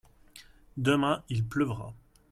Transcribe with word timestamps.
demain 0.77 1.23
il 1.29 1.45
pleuvra. 1.47 1.93